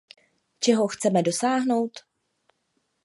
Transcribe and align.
Čeho 0.59 0.87
chceme 0.87 1.21
dosáhnout? 1.23 1.91